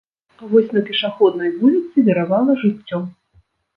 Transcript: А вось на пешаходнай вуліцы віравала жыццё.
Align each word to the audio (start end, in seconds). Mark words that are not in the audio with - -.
А 0.39 0.47
вось 0.53 0.71
на 0.77 0.81
пешаходнай 0.87 1.53
вуліцы 1.59 2.07
віравала 2.11 2.57
жыццё. 2.63 3.05